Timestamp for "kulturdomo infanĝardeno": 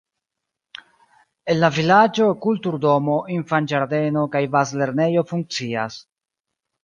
2.45-4.23